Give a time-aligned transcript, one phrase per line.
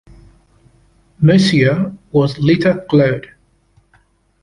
[1.21, 3.35] Mercier was later cleared.